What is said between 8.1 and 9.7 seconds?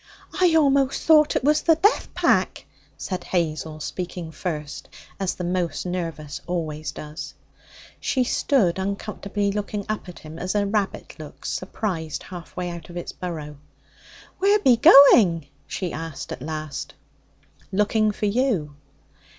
stood uncomfortably